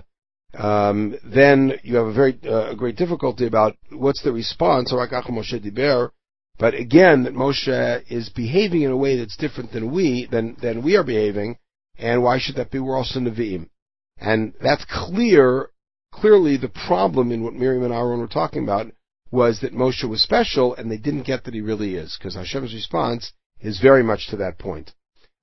um, 0.57 1.15
then 1.23 1.73
you 1.83 1.95
have 1.95 2.07
a 2.07 2.13
very 2.13 2.37
uh, 2.43 2.71
a 2.71 2.75
great 2.75 2.95
difficulty 2.95 3.45
about 3.45 3.77
what's 3.91 4.23
the 4.23 4.31
response. 4.31 4.91
But 4.91 6.73
again, 6.73 7.23
that 7.23 7.33
Moshe 7.33 8.03
is 8.11 8.29
behaving 8.29 8.81
in 8.81 8.91
a 8.91 8.97
way 8.97 9.17
that's 9.17 9.37
different 9.37 9.71
than 9.71 9.91
we 9.91 10.27
than 10.29 10.57
than 10.61 10.83
we 10.83 10.97
are 10.97 11.03
behaving, 11.03 11.57
and 11.97 12.23
why 12.23 12.39
should 12.39 12.55
that 12.55 12.71
be? 12.71 12.79
We're 12.79 12.97
also 12.97 13.19
Nevi'im, 13.19 13.69
and 14.17 14.53
that's 14.61 14.85
clear. 14.85 15.69
Clearly, 16.11 16.57
the 16.57 16.69
problem 16.69 17.31
in 17.31 17.43
what 17.43 17.53
Miriam 17.53 17.83
and 17.83 17.93
Aaron 17.93 18.19
were 18.19 18.27
talking 18.27 18.63
about 18.63 18.87
was 19.31 19.61
that 19.61 19.75
Moshe 19.75 20.09
was 20.09 20.23
special, 20.23 20.73
and 20.73 20.91
they 20.91 20.97
didn't 20.97 21.27
get 21.27 21.43
that 21.43 21.53
he 21.53 21.61
really 21.61 21.93
is, 21.93 22.17
because 22.17 22.33
Hashem's 22.33 22.73
response 22.73 23.31
is 23.61 23.79
very 23.79 24.01
much 24.01 24.27
to 24.29 24.37
that 24.37 24.57
point. 24.57 24.93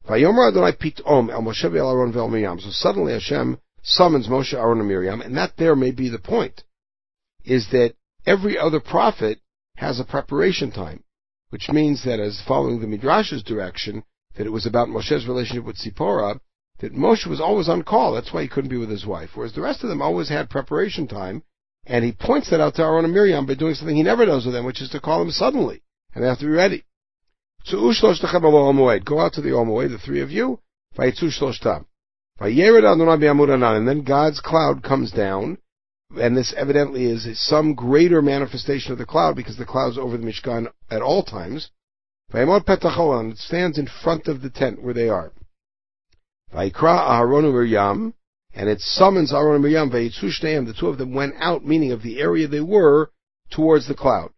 So 0.08 0.14
suddenly 2.70 3.12
Hashem 3.12 3.58
summons 3.87 4.26
Moshe, 4.26 4.52
Aaron, 4.52 4.81
and 4.81 4.88
Miriam, 4.88 5.21
and 5.21 5.37
that 5.37 5.57
there 5.57 5.76
may 5.76 5.93
be 5.93 6.09
the 6.09 6.19
point, 6.19 6.64
is 7.45 7.69
that 7.71 7.95
every 8.26 8.59
other 8.59 8.81
prophet 8.81 9.38
has 9.76 10.00
a 10.00 10.05
preparation 10.05 10.73
time, 10.73 11.05
which 11.50 11.71
means 11.71 12.05
that 12.05 12.19
as 12.19 12.43
following 12.47 12.81
the 12.81 12.87
Midrash's 12.87 13.43
direction, 13.43 14.02
that 14.37 14.47
it 14.47 14.52
was 14.52 14.66
about 14.66 14.88
Moshe's 14.88 15.28
relationship 15.28 15.64
with 15.64 15.78
Zipporah, 15.78 16.40
that 16.81 16.93
Moshe 16.93 17.26
was 17.26 17.40
always 17.40 17.69
on 17.69 17.83
call. 17.83 18.12
That's 18.12 18.33
why 18.33 18.43
he 18.43 18.49
couldn't 18.49 18.71
be 18.71 18.76
with 18.76 18.90
his 18.90 19.07
wife. 19.07 19.31
Whereas 19.35 19.55
the 19.55 19.62
rest 19.62 19.83
of 19.83 19.88
them 19.88 20.02
always 20.02 20.28
had 20.28 20.50
preparation 20.50 21.07
time, 21.07 21.43
and 21.87 22.05
he 22.05 22.12
points 22.12 22.50
that 22.50 22.61
out 22.61 22.75
to 22.75 22.83
Aaron 22.83 23.05
and 23.05 23.14
Miriam 23.14 23.47
by 23.47 23.55
doing 23.55 23.75
something 23.75 23.97
he 23.97 24.02
never 24.02 24.26
does 24.26 24.45
with 24.45 24.55
them, 24.55 24.66
which 24.66 24.83
is 24.83 24.90
to 24.90 25.00
call 25.00 25.21
them 25.21 25.31
suddenly, 25.31 25.83
and 26.14 26.23
they 26.23 26.28
have 26.28 26.38
to 26.40 26.45
be 26.45 26.50
ready. 26.50 26.85
Go 29.05 29.21
out 29.21 29.33
to 29.35 29.40
the 29.40 29.50
Omoed, 29.50 29.90
the 29.90 29.99
three 29.99 30.21
of 30.21 30.31
you. 30.31 30.59
And 32.38 33.88
then 33.88 34.02
God's 34.02 34.40
cloud 34.40 34.83
comes 34.83 35.11
down, 35.11 35.59
and 36.21 36.37
this 36.37 36.52
evidently 36.57 37.05
is 37.07 37.26
some 37.40 37.75
greater 37.75 38.21
manifestation 38.21 38.93
of 38.93 38.99
the 38.99 39.07
cloud 39.07 39.37
because 39.37 39.57
the 39.57 39.64
cloud's 39.64 39.97
over 39.97 40.16
the 40.16 40.26
Mishkan 40.26 40.69
at 40.90 41.02
all 41.02 41.23
times. 41.23 41.71
It 42.33 43.38
stands 43.38 43.78
in 43.78 43.87
front 43.87 44.28
of 44.28 44.43
the 44.43 44.50
tent 44.50 44.83
where 44.83 44.95
they 44.95 45.09
are. 45.09 45.33
And 46.52 46.73
it 48.69 48.81
summons 48.81 49.33
Aaron 49.33 49.55
and 49.55 49.62
Miriam, 49.62 49.90
the 49.90 50.75
two 50.78 50.88
of 50.88 50.99
them 50.99 51.14
went 51.14 51.35
out, 51.38 51.64
meaning 51.64 51.93
of 51.93 52.02
the 52.02 52.21
area 52.21 52.47
they 52.49 52.61
were, 52.61 53.11
towards 53.50 53.87
the 53.88 53.95
cloud. 53.95 54.31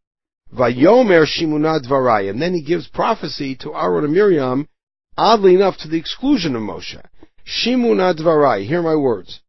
Vayomer 0.53 1.27
Shimunad 1.27 1.87
Varai, 1.89 2.31
and 2.31 2.41
then 2.41 2.55
he 2.55 2.63
gives 2.63 2.89
prophecy 2.89 3.55
to 3.57 3.75
Aaron 3.75 4.05
and 4.05 4.13
Miriam, 4.13 4.69
oddly 5.17 5.55
enough 5.55 5.77
to 5.79 5.89
the 5.89 5.99
exclusion 5.99 6.57
of 6.57 6.63
Moshe. 6.63 7.01
Shimunad 7.49 8.19
Varai, 8.19 8.67
hear 8.67 8.83
my 8.83 8.95
words. 8.95 9.41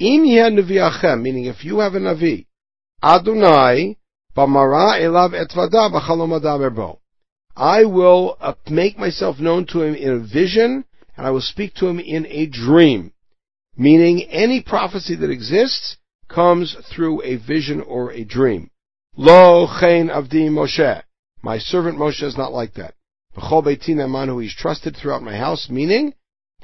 Im 0.00 0.24
Neviachem, 0.24 1.22
meaning 1.22 1.44
if 1.44 1.64
you 1.64 1.78
have 1.78 1.94
a 1.94 2.00
Navi, 2.00 2.46
Adonai, 3.02 3.96
Bamara 4.36 5.00
Elav 5.00 5.30
Etvada 5.30 5.90
B'chalom 5.92 6.40
Adamer 6.40 6.98
I 7.56 7.84
will 7.84 8.36
uh, 8.40 8.54
make 8.68 8.98
myself 8.98 9.38
known 9.38 9.64
to 9.66 9.82
him 9.82 9.94
in 9.94 10.10
a 10.10 10.18
vision, 10.18 10.84
and 11.16 11.26
I 11.26 11.30
will 11.30 11.40
speak 11.40 11.74
to 11.74 11.86
him 11.86 12.00
in 12.00 12.26
a 12.26 12.46
dream. 12.46 13.12
Meaning 13.76 14.24
any 14.24 14.60
prophecy 14.60 15.14
that 15.14 15.30
exists 15.30 15.96
comes 16.28 16.76
through 16.92 17.22
a 17.22 17.36
vision 17.36 17.80
or 17.80 18.10
a 18.10 18.24
dream. 18.24 18.70
Lo 19.16 19.66
chen 19.80 20.08
avdi 20.08 20.50
Moshe. 20.50 21.02
My 21.42 21.58
servant 21.58 21.96
Moshe 21.96 22.24
is 22.24 22.36
not 22.36 22.52
like 22.52 22.74
that. 22.74 22.94
B'chol 23.36 23.64
beitin 23.64 24.26
who 24.26 24.38
he's 24.40 24.54
trusted 24.54 24.96
throughout 24.96 25.22
my 25.22 25.36
house, 25.36 25.68
meaning, 25.70 26.12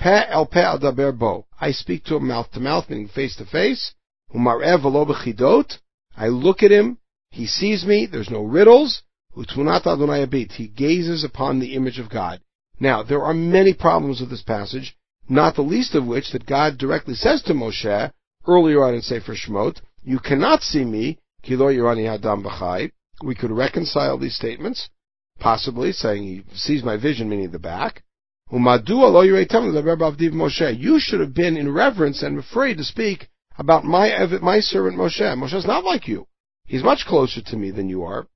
pe 0.02 0.26
el 0.28 0.46
pe 0.46 0.60
adaber 0.60 1.16
bo. 1.16 1.46
I 1.60 1.70
speak 1.70 2.04
to 2.04 2.16
him 2.16 2.26
mouth 2.26 2.50
to 2.52 2.60
mouth, 2.60 2.90
meaning 2.90 3.08
face 3.08 3.36
to 3.36 3.46
face. 3.46 3.94
Umarev 4.34 4.82
v'lo. 4.82 5.78
I 6.16 6.26
look 6.28 6.62
at 6.62 6.72
him, 6.72 6.98
he 7.30 7.46
sees 7.46 7.86
me, 7.86 8.06
there's 8.06 8.28
no 8.28 8.42
riddles. 8.42 9.02
Utmunat 9.36 9.86
Adonai 9.86 10.22
abit. 10.22 10.52
He 10.52 10.66
gazes 10.66 11.22
upon 11.24 11.60
the 11.60 11.74
image 11.74 11.98
of 12.00 12.10
God. 12.10 12.40
Now, 12.80 13.02
there 13.02 13.22
are 13.22 13.32
many 13.32 13.72
problems 13.72 14.20
with 14.20 14.28
this 14.28 14.42
passage, 14.42 14.96
not 15.28 15.54
the 15.54 15.62
least 15.62 15.94
of 15.94 16.06
which 16.06 16.32
that 16.32 16.46
God 16.46 16.78
directly 16.78 17.14
says 17.14 17.40
to 17.42 17.54
Moshe, 17.54 18.12
earlier 18.46 18.84
on 18.84 18.94
in 18.94 19.02
Sefer 19.02 19.34
Shemot, 19.34 19.80
you 20.02 20.18
cannot 20.18 20.62
see 20.62 20.84
me, 20.84 21.18
Kilo 21.42 21.68
Yerani 21.68 22.12
Adam 22.12 22.42
B'chai. 22.42 22.90
We 23.22 23.36
could 23.36 23.52
reconcile 23.52 24.18
these 24.18 24.34
statements, 24.34 24.90
possibly 25.38 25.92
saying 25.92 26.22
he 26.24 26.42
sees 26.54 26.82
my 26.82 26.96
vision, 26.96 27.28
meaning 27.28 27.52
the 27.52 27.60
back. 27.60 28.02
You 30.78 31.00
should 31.00 31.20
have 31.20 31.34
been 31.34 31.56
in 31.56 31.72
reverence 31.72 32.22
and 32.22 32.38
afraid 32.38 32.76
to 32.78 32.84
speak 32.84 33.28
about 33.56 33.84
my 33.84 34.26
my 34.40 34.60
servant 34.60 34.96
Moshe. 34.96 35.20
Moshe 35.36 35.54
is 35.54 35.66
not 35.66 35.84
like 35.84 36.06
you. 36.06 36.26
He's 36.66 36.82
much 36.82 37.04
closer 37.06 37.40
to 37.42 37.56
me 37.56 37.70
than 37.70 37.88
you 37.88 38.02
are. 38.02 38.26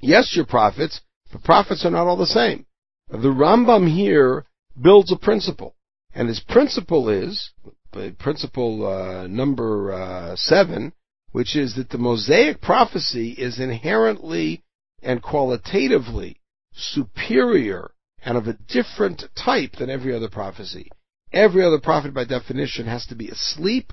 Yes, 0.00 0.32
you're 0.34 0.46
prophets, 0.46 1.00
but 1.32 1.42
prophets 1.44 1.84
are 1.84 1.90
not 1.90 2.06
all 2.06 2.16
the 2.16 2.26
same. 2.26 2.66
The 3.08 3.28
Rambam 3.28 3.92
here 3.92 4.46
builds 4.80 5.12
a 5.12 5.16
principle, 5.16 5.74
and 6.14 6.28
his 6.28 6.40
principle 6.40 7.08
is 7.08 7.50
principle 8.18 8.86
uh, 8.86 9.26
number 9.26 9.92
uh, 9.92 10.36
seven 10.36 10.92
which 11.34 11.56
is 11.56 11.74
that 11.74 11.90
the 11.90 11.98
Mosaic 11.98 12.60
prophecy 12.60 13.30
is 13.30 13.58
inherently 13.58 14.62
and 15.02 15.20
qualitatively 15.20 16.40
superior 16.72 17.90
and 18.24 18.36
of 18.36 18.46
a 18.46 18.58
different 18.68 19.24
type 19.36 19.76
than 19.78 19.90
every 19.90 20.14
other 20.14 20.28
prophecy. 20.28 20.90
Every 21.32 21.64
other 21.64 21.80
prophet, 21.80 22.14
by 22.14 22.24
definition, 22.24 22.86
has 22.86 23.06
to 23.06 23.14
be 23.14 23.28
asleep 23.28 23.92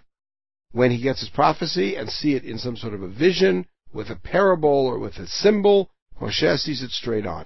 when 0.72 0.92
he 0.92 1.02
gets 1.02 1.20
his 1.20 1.30
prophecy 1.30 1.96
and 1.96 2.10
see 2.10 2.36
it 2.36 2.44
in 2.44 2.58
some 2.58 2.78
sort 2.78 2.94
of 2.94 3.02
a 3.02 3.10
vision, 3.10 3.66
with 3.94 4.10
a 4.10 4.16
parable 4.16 4.88
or 4.88 5.00
with 5.00 5.18
a 5.18 5.28
symbol. 5.28 5.90
Moshe 6.20 6.58
sees 6.60 6.82
it 6.82 6.92
straight 6.92 7.26
on. 7.26 7.46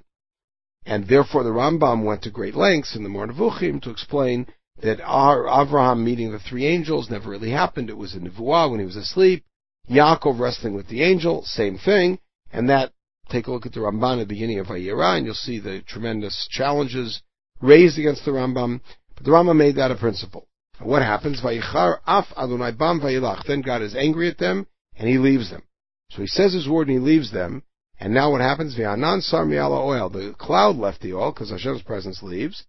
And 0.85 1.07
therefore 1.07 1.43
the 1.43 1.49
Rambam 1.49 2.03
went 2.03 2.21
to 2.23 2.29
great 2.29 2.55
lengths 2.55 2.95
in 2.95 3.03
the 3.03 3.09
Moreh 3.09 3.29
Nevuchim 3.29 3.81
to 3.81 3.89
explain 3.89 4.47
that 4.81 4.99
Avraham 4.99 6.03
meeting 6.03 6.31
the 6.31 6.39
three 6.39 6.65
angels 6.65 7.09
never 7.09 7.29
really 7.29 7.49
happened. 7.49 7.89
It 7.89 7.97
was 7.97 8.13
in 8.13 8.29
Nevuah 8.29 8.69
when 8.69 8.79
he 8.79 8.85
was 8.85 8.95
asleep. 8.95 9.43
Yaakov 9.89 10.39
wrestling 10.39 10.75
with 10.75 10.87
the 10.87 11.01
angel, 11.01 11.43
same 11.45 11.77
thing. 11.77 12.19
And 12.51 12.69
that, 12.69 12.91
take 13.35 13.47
a 13.47 13.51
look 13.51 13.65
at 13.65 13.73
the 13.73 13.79
Ramban 13.79 14.21
at 14.21 14.27
the 14.27 14.33
beginning 14.33 14.59
of 14.59 14.67
Vayera, 14.67 15.17
and 15.17 15.25
you'll 15.25 15.35
see 15.35 15.59
the 15.59 15.81
tremendous 15.81 16.47
challenges 16.49 17.21
raised 17.61 17.99
against 17.99 18.23
the 18.25 18.31
Rambam. 18.31 18.81
But 19.15 19.25
the 19.25 19.31
Rambam 19.31 19.57
made 19.57 19.75
that 19.75 19.91
a 19.91 19.95
principle. 19.95 20.47
And 20.79 20.89
what 20.89 21.01
happens? 21.01 21.41
Vayichar 21.41 21.99
af 22.07 22.25
Adonai 22.37 22.71
bam 22.71 22.99
vayilach. 23.01 23.45
Then 23.45 23.61
God 23.61 23.81
is 23.81 23.95
angry 23.95 24.29
at 24.29 24.37
them, 24.37 24.67
and 24.95 25.09
He 25.09 25.17
leaves 25.17 25.49
them. 25.49 25.63
So 26.11 26.21
He 26.21 26.27
says 26.27 26.53
His 26.53 26.67
word 26.67 26.87
and 26.87 26.97
He 26.97 27.03
leaves 27.03 27.31
them. 27.31 27.63
And 27.99 28.13
now 28.13 28.31
what 28.31 28.41
happens? 28.41 28.75
V'anan 28.75 29.21
sar 29.21 29.45
oil. 29.45 30.09
The 30.09 30.35
cloud 30.37 30.77
left 30.77 31.01
the 31.01 31.13
oil 31.13 31.31
because 31.31 31.49
Hashem's 31.49 31.81
presence 31.81 32.21
leaves. 32.21 32.65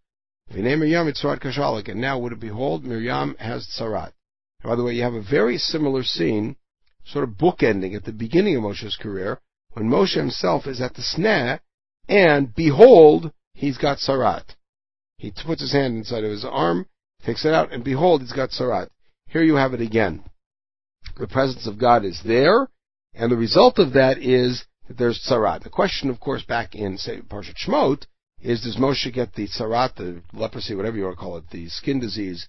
V'nei 0.52 0.78
Miriam 0.78 1.12
itzarat 1.12 1.42
kashalik. 1.42 1.88
And 1.88 2.00
now, 2.00 2.18
would 2.18 2.32
it 2.32 2.40
behold, 2.40 2.84
Miriam 2.84 3.36
has 3.38 3.66
tzarat. 3.66 4.12
By 4.62 4.76
the 4.76 4.84
way, 4.84 4.94
you 4.94 5.02
have 5.02 5.14
a 5.14 5.22
very 5.22 5.58
similar 5.58 6.02
scene 6.02 6.56
sort 7.04 7.24
of 7.24 7.30
bookending 7.30 7.94
at 7.94 8.04
the 8.04 8.12
beginning 8.12 8.56
of 8.56 8.62
Moshe's 8.62 8.96
career, 8.96 9.40
when 9.76 9.90
Moshe 9.90 10.14
himself 10.14 10.66
is 10.66 10.80
at 10.80 10.94
the 10.94 11.02
sneh, 11.02 11.60
and 12.08 12.54
behold, 12.54 13.30
he's 13.52 13.76
got 13.76 13.98
sarat. 13.98 14.54
He 15.18 15.30
puts 15.30 15.60
his 15.60 15.72
hand 15.72 15.98
inside 15.98 16.24
of 16.24 16.30
his 16.30 16.46
arm, 16.46 16.86
takes 17.26 17.44
it 17.44 17.52
out, 17.52 17.72
and 17.72 17.84
behold, 17.84 18.22
he's 18.22 18.32
got 18.32 18.52
sarat. 18.52 18.88
Here 19.28 19.42
you 19.42 19.56
have 19.56 19.74
it 19.74 19.82
again. 19.82 20.24
The 21.18 21.26
presence 21.26 21.66
of 21.66 21.78
God 21.78 22.06
is 22.06 22.22
there, 22.24 22.68
and 23.14 23.30
the 23.30 23.36
result 23.36 23.78
of 23.78 23.92
that 23.92 24.16
is 24.16 24.64
that 24.88 24.96
there's 24.96 25.22
sarat. 25.22 25.62
The 25.62 25.68
question, 25.68 26.08
of 26.08 26.20
course, 26.20 26.42
back 26.42 26.74
in 26.74 26.96
say 26.96 27.20
Parshat 27.20 27.56
Shmot, 27.62 28.06
is 28.40 28.62
does 28.62 28.78
Moshe 28.78 29.12
get 29.12 29.34
the 29.34 29.46
sarat, 29.46 29.96
the 29.96 30.22
leprosy, 30.32 30.74
whatever 30.74 30.96
you 30.96 31.04
want 31.04 31.18
to 31.18 31.22
call 31.22 31.36
it, 31.36 31.50
the 31.50 31.68
skin 31.68 32.00
disease, 32.00 32.48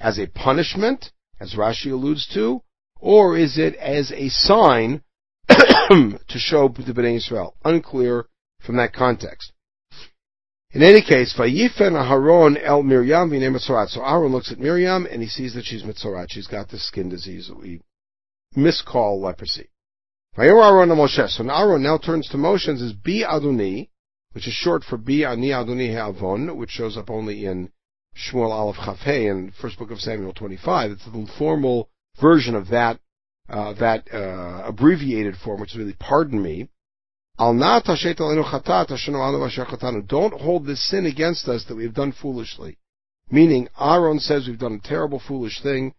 as 0.00 0.16
a 0.16 0.28
punishment, 0.28 1.10
as 1.40 1.54
Rashi 1.54 1.90
alludes 1.90 2.28
to, 2.34 2.62
or 3.00 3.36
is 3.36 3.58
it 3.58 3.74
as 3.74 4.12
a 4.12 4.28
sign 4.28 5.02
to 6.28 6.38
show 6.38 6.68
the 6.68 6.92
Bnei 6.92 7.16
Israel? 7.16 7.54
Unclear 7.64 8.26
from 8.60 8.76
that 8.76 8.92
context. 8.92 9.52
In 10.72 10.82
any 10.82 11.00
case, 11.00 11.34
Vayifen 11.36 11.94
Aharon 11.96 12.62
El 12.62 12.82
Miriam 12.82 13.30
Mitzorat. 13.30 13.88
So 13.88 14.04
Aaron 14.04 14.32
looks 14.32 14.52
at 14.52 14.58
Miriam 14.58 15.06
and 15.06 15.22
he 15.22 15.28
sees 15.28 15.54
that 15.54 15.64
she's 15.64 15.82
Mitzorat. 15.82 16.26
She's 16.28 16.46
got 16.46 16.68
the 16.68 16.78
skin 16.78 17.08
disease 17.08 17.48
that 17.48 17.58
we 17.58 17.80
miscall 18.54 19.20
leprosy. 19.20 19.70
Vayor 20.36 20.62
Aaron 20.62 20.90
Moshe. 20.90 21.28
So 21.30 21.48
Aaron 21.48 21.82
now 21.82 21.96
turns 21.96 22.28
to 22.28 22.36
Moshe 22.36 22.68
and 22.68 22.78
says, 22.78 22.92
Bi 22.92 23.88
which 24.32 24.46
is 24.46 24.52
short 24.52 24.84
for 24.84 24.98
Bi 24.98 25.24
Ani 25.24 25.48
Adoni 25.50 26.54
which 26.54 26.70
shows 26.70 26.98
up 26.98 27.08
only 27.08 27.46
in 27.46 27.72
Shmuel 28.14 28.50
Aleph 28.50 28.76
Chafhei 28.76 29.30
in 29.30 29.52
first 29.52 29.78
book 29.78 29.90
of 29.90 30.00
Samuel 30.00 30.34
25. 30.34 30.90
It's 30.90 31.04
the 31.06 31.26
formal 31.38 31.88
version 32.20 32.54
of 32.54 32.68
that 32.68 33.00
uh, 33.48 33.72
that 33.74 34.12
uh, 34.12 34.62
abbreviated 34.66 35.36
form, 35.36 35.60
which 35.60 35.72
is 35.72 35.78
really 35.78 35.96
"Pardon 35.98 36.42
me." 36.42 36.68
Don't 37.38 37.60
hold 40.40 40.66
this 40.66 40.88
sin 40.88 41.06
against 41.06 41.48
us 41.48 41.64
that 41.64 41.76
we 41.76 41.84
have 41.84 41.94
done 41.94 42.12
foolishly. 42.12 42.78
Meaning, 43.30 43.68
Aaron 43.78 44.18
says 44.18 44.48
we've 44.48 44.58
done 44.58 44.80
a 44.84 44.88
terrible, 44.88 45.20
foolish 45.20 45.62
thing, 45.62 45.94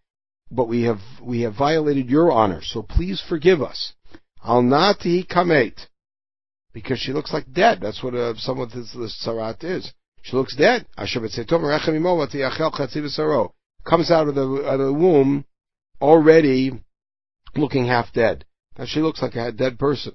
but 0.50 0.68
we 0.68 0.82
have 0.82 1.00
we 1.22 1.40
have 1.42 1.54
violated 1.54 2.10
your 2.10 2.30
honor. 2.30 2.60
So 2.62 2.82
please 2.82 3.22
forgive 3.26 3.62
us. 3.62 3.94
Al 4.44 4.62
nati 4.62 5.24
kamet, 5.24 5.86
because 6.72 6.98
she 6.98 7.12
looks 7.12 7.32
like 7.32 7.52
dead. 7.52 7.78
That's 7.80 8.02
what 8.02 8.14
uh, 8.14 8.34
some 8.36 8.60
of 8.60 8.72
this, 8.72 8.92
this 8.92 9.24
sarat 9.26 9.64
is. 9.64 9.92
She 10.22 10.36
looks 10.36 10.54
dead. 10.56 10.86
Comes 10.96 11.16
out 14.10 14.28
of 14.28 14.34
the, 14.34 14.64
out 14.66 14.80
of 14.80 14.86
the 14.86 14.92
womb 14.92 15.46
already 16.02 16.72
looking 17.56 17.86
half 17.86 18.12
dead. 18.12 18.44
Now 18.78 18.84
she 18.86 19.00
looks 19.00 19.22
like 19.22 19.34
a 19.36 19.52
dead 19.52 19.78
person. 19.78 20.14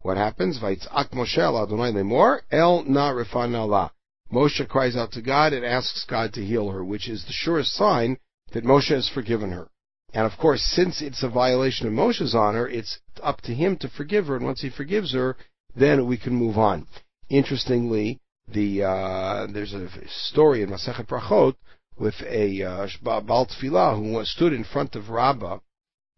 What 0.00 0.16
happens? 0.16 0.58
Vaitzak 0.58 1.10
Moshe 1.10 1.38
Adonai 1.38 1.92
Lemor 1.92 2.40
El 2.50 2.84
Na 2.84 3.12
Allah. 3.12 3.92
Moshe 4.32 4.66
cries 4.68 4.96
out 4.96 5.12
to 5.12 5.22
God 5.22 5.52
and 5.52 5.64
asks 5.64 6.04
God 6.04 6.32
to 6.34 6.44
heal 6.44 6.70
her, 6.70 6.84
which 6.84 7.08
is 7.08 7.24
the 7.24 7.32
surest 7.32 7.72
sign 7.74 8.18
that 8.52 8.64
Moshe 8.64 8.88
has 8.88 9.08
forgiven 9.08 9.52
her. 9.52 9.68
And 10.14 10.26
of 10.26 10.38
course, 10.38 10.62
since 10.62 11.00
it's 11.00 11.22
a 11.22 11.28
violation 11.28 11.86
of 11.86 11.92
Moshe's 11.92 12.34
honor, 12.34 12.68
it's 12.68 12.98
up 13.22 13.40
to 13.42 13.54
him 13.54 13.76
to 13.78 13.88
forgive 13.88 14.26
her. 14.26 14.36
And 14.36 14.44
once 14.44 14.60
he 14.60 14.70
forgives 14.70 15.12
her, 15.12 15.36
then 15.74 16.06
we 16.06 16.16
can 16.16 16.34
move 16.34 16.58
on. 16.58 16.86
Interestingly, 17.28 18.20
the 18.48 18.82
uh, 18.82 19.46
there's 19.46 19.72
a 19.72 19.88
story 20.08 20.62
in 20.62 20.70
Masechet 20.70 21.06
Brachot 21.06 21.54
with 21.96 22.20
a 22.22 22.62
uh, 22.62 22.88
Baal 23.02 23.46
Tfilah 23.46 23.96
who 23.96 24.24
stood 24.24 24.52
in 24.52 24.64
front 24.64 24.96
of 24.96 25.08
Rabbah, 25.08 25.58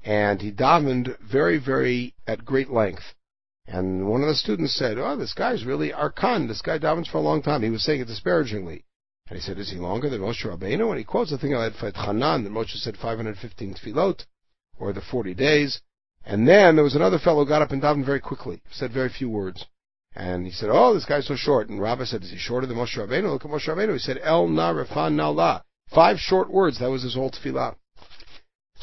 and 0.05 0.43
he 0.43 0.53
davened 0.53 1.19
very, 1.21 1.59
very 1.59 2.15
at 2.27 2.45
great 2.45 2.71
length. 2.71 3.15
And 3.67 4.07
one 4.07 4.21
of 4.21 4.29
the 4.29 4.35
students 4.35 4.75
said, 4.75 4.99
"Oh, 4.99 5.17
this 5.17 5.33
guy's 5.33 5.65
really 5.65 5.91
arkan. 5.91 6.47
This 6.47 6.61
guy 6.61 6.79
davens 6.79 7.09
for 7.09 7.19
a 7.19 7.23
long 7.23 7.41
time." 7.41 7.63
He 7.63 7.71
was 7.71 7.83
saying 7.83 8.01
it 8.03 8.07
disparagingly. 8.07 8.85
And 9.29 9.39
he 9.39 9.43
said, 9.43 9.59
"Is 9.59 9.71
he 9.71 9.79
longer 9.79 10.11
than 10.11 10.21
Moshe 10.21 10.45
Rabbeinu?" 10.45 10.91
And 10.91 10.99
he 10.99 11.05
quotes 11.05 11.31
the 11.31 11.39
thing 11.39 11.55
about 11.55 11.73
Hanan 11.97 12.45
that 12.45 12.53
Moshe 12.53 12.77
said 12.77 12.99
515 12.99 13.75
tefillot, 13.75 14.27
or 14.79 14.93
the 14.93 15.01
40 15.01 15.33
days. 15.33 15.81
And 16.27 16.47
then 16.47 16.75
there 16.75 16.85
was 16.85 16.95
another 16.95 17.19
fellow 17.19 17.45
who 17.45 17.49
got 17.49 17.63
up 17.63 17.71
and 17.71 17.81
davened 17.81 18.05
very 18.05 18.21
quickly, 18.21 18.61
said 18.71 18.93
very 18.93 19.09
few 19.09 19.31
words. 19.31 19.65
And 20.15 20.45
he 20.45 20.53
said, 20.53 20.69
"Oh, 20.71 20.93
this 20.93 21.07
guy's 21.07 21.27
so 21.27 21.37
short." 21.37 21.71
And 21.71 21.81
Rabbi 21.81 22.05
said, 22.05 22.23
"Is 22.23 22.31
he 22.31 22.37
shorter 22.37 22.67
than 22.67 22.77
Moshe 22.77 22.99
Rabbeinu?" 22.99 23.31
Look 23.31 23.47
at 23.47 23.51
Moshe 23.51 23.67
Rabbeinu. 23.67 23.95
He 23.95 23.99
said, 23.99 24.21
"El 24.23 24.49
na 24.49 24.75
refan 24.75 25.15
na 25.15 25.31
la." 25.31 25.63
Five 25.89 26.21
short 26.21 26.51
words. 26.51 26.79
That 26.79 26.91
was 26.91 27.03
his 27.03 27.15
whole 27.15 27.31
tefillah. 27.31 27.77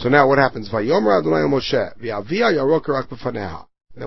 So 0.01 0.09
now 0.09 0.27
what 0.27 0.39
happens? 0.39 0.73
Now 0.73 0.79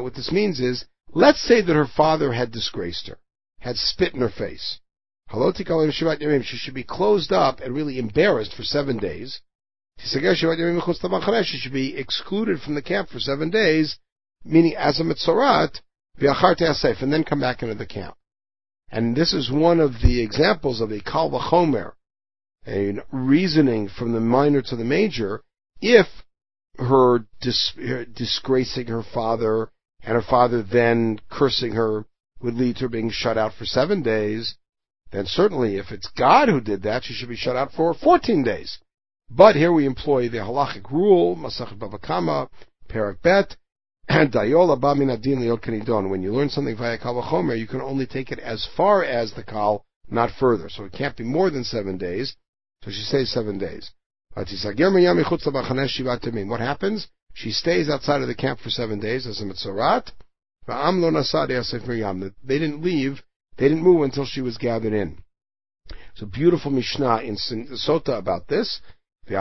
what 0.02 0.14
this 0.16 0.32
means 0.32 0.58
is, 0.58 0.84
let's 1.12 1.40
say 1.40 1.60
that 1.60 1.72
her 1.72 1.86
father 1.86 2.32
had 2.32 2.50
disgraced 2.50 3.06
her, 3.06 3.18
had 3.60 3.76
spit 3.76 4.12
in 4.12 4.20
her 4.20 4.28
face. 4.28 4.80
She 5.30 6.56
should 6.56 6.74
be 6.74 6.82
closed 6.82 7.30
up 7.32 7.60
and 7.60 7.72
really 7.72 8.00
embarrassed 8.00 8.54
for 8.54 8.64
seven 8.64 8.98
days. 8.98 9.40
She 9.98 10.18
should 10.18 11.72
be 11.72 11.96
excluded 11.96 12.60
from 12.60 12.74
the 12.74 12.82
camp 12.82 13.08
for 13.10 13.20
seven 13.20 13.50
days, 13.50 13.96
meaning 14.44 14.74
as 14.74 14.98
a 14.98 15.04
mitzorat, 15.04 15.80
and 16.18 17.12
then 17.12 17.22
come 17.22 17.40
back 17.40 17.62
into 17.62 17.76
the 17.76 17.86
camp. 17.86 18.16
And 18.90 19.14
this 19.14 19.32
is 19.32 19.48
one 19.48 19.78
of 19.78 20.00
the 20.02 20.20
examples 20.20 20.80
of 20.80 20.90
a 20.90 20.98
kal 20.98 21.30
vachomer, 21.30 21.92
a 22.66 22.96
reasoning 23.12 23.88
from 23.88 24.10
the 24.10 24.18
minor 24.20 24.60
to 24.62 24.74
the 24.74 24.84
major, 24.84 25.44
if 25.84 26.06
her, 26.78 27.26
dis- 27.42 27.76
disgracing 28.14 28.86
her 28.86 29.02
father 29.02 29.70
and 30.02 30.14
her 30.14 30.22
father 30.22 30.62
then 30.62 31.20
cursing 31.30 31.72
her 31.72 32.06
would 32.40 32.54
lead 32.54 32.76
to 32.76 32.82
her 32.82 32.88
being 32.88 33.10
shut 33.10 33.36
out 33.36 33.52
for 33.52 33.66
seven 33.66 34.02
days, 34.02 34.56
then 35.12 35.26
certainly 35.26 35.76
if 35.76 35.92
it's 35.92 36.10
God 36.16 36.48
who 36.48 36.60
did 36.60 36.82
that, 36.82 37.04
she 37.04 37.12
should 37.12 37.28
be 37.28 37.36
shut 37.36 37.54
out 37.54 37.72
for 37.72 37.92
14 37.92 38.42
days. 38.42 38.78
But 39.30 39.56
here 39.56 39.72
we 39.72 39.86
employ 39.86 40.28
the 40.28 40.38
halachic 40.38 40.90
rule, 40.90 41.36
Masachet 41.36 41.78
Bava 41.78 42.00
Kama, 42.00 42.48
Perak 42.88 43.20
Bet, 43.22 43.56
and 44.08 44.32
Dayola 44.32 44.80
Bamin 44.80 45.10
Adin 45.10 45.40
Leot 45.40 45.60
Kanidon. 45.60 46.10
When 46.10 46.22
you 46.22 46.32
learn 46.32 46.48
something 46.48 46.76
via 46.76 46.98
Kal 46.98 47.14
Vachomer, 47.14 47.58
you 47.58 47.66
can 47.66 47.80
only 47.80 48.06
take 48.06 48.32
it 48.32 48.38
as 48.38 48.66
far 48.76 49.04
as 49.04 49.32
the 49.32 49.42
Kal, 49.42 49.84
not 50.08 50.30
further. 50.30 50.68
So 50.68 50.84
it 50.84 50.92
can't 50.92 51.16
be 51.16 51.24
more 51.24 51.50
than 51.50 51.64
seven 51.64 51.98
days. 51.98 52.36
So 52.82 52.90
she 52.90 53.02
says 53.02 53.30
seven 53.30 53.58
days. 53.58 53.90
What 54.36 54.48
happens? 56.60 57.08
She 57.34 57.52
stays 57.52 57.88
outside 57.88 58.20
of 58.20 58.28
the 58.28 58.34
camp 58.34 58.60
for 58.60 58.70
seven 58.70 58.98
days 58.98 59.26
as 59.26 59.40
a 59.40 59.44
mitzorat. 59.44 60.10
They 60.66 62.58
didn't 62.58 62.82
leave. 62.82 63.22
They 63.56 63.68
didn't 63.68 63.84
move 63.84 64.02
until 64.02 64.24
she 64.24 64.40
was 64.40 64.56
gathered 64.56 64.92
in. 64.92 65.22
So 66.14 66.26
beautiful 66.26 66.72
Mishnah 66.72 67.18
in 67.18 67.36
Sota 67.36 68.18
about 68.18 68.48
this. 68.48 68.80
And 69.26 69.36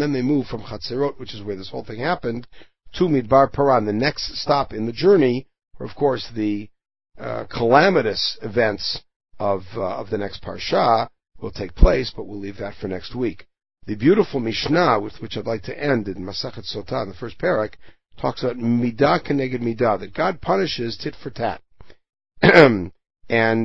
then 0.00 0.12
they 0.12 0.22
move 0.22 0.46
from 0.46 0.62
Chatzerot, 0.62 1.18
which 1.18 1.34
is 1.34 1.42
where 1.42 1.56
this 1.56 1.70
whole 1.70 1.84
thing 1.84 1.98
happened, 1.98 2.46
to 2.94 3.04
Midbar 3.04 3.52
Paran, 3.52 3.86
the 3.86 3.92
next 3.92 4.36
stop 4.40 4.72
in 4.72 4.86
the 4.86 4.92
journey, 4.92 5.48
where 5.76 5.88
of 5.88 5.96
course 5.96 6.28
the 6.34 6.70
uh, 7.18 7.44
calamitous 7.44 8.38
events 8.42 9.00
of 9.38 9.64
uh, 9.76 9.96
of 9.96 10.10
the 10.10 10.18
next 10.18 10.42
parsha 10.42 11.08
will 11.40 11.50
take 11.50 11.74
place, 11.74 12.12
but 12.14 12.26
we'll 12.26 12.38
leave 12.38 12.58
that 12.58 12.74
for 12.74 12.88
next 12.88 13.14
week. 13.14 13.46
The 13.86 13.96
beautiful 13.96 14.40
Mishnah 14.40 15.00
with 15.00 15.20
which 15.20 15.36
I'd 15.36 15.46
like 15.46 15.62
to 15.62 15.78
end 15.78 16.06
in 16.06 16.24
Masachet 16.24 16.64
Sotah, 16.64 17.02
in 17.02 17.08
the 17.08 17.14
first 17.14 17.38
parak, 17.38 17.74
talks 18.20 18.42
about 18.42 18.56
midah 18.56 19.24
keneged 19.26 19.60
midah, 19.60 20.00
that 20.00 20.14
God 20.14 20.40
punishes 20.40 20.96
tit 20.96 21.16
for 21.16 21.30
tat. 21.30 21.62
and 22.42 22.92